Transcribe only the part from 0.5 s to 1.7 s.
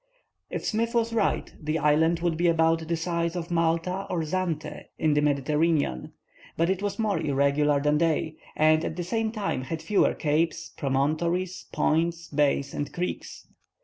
Smith was right,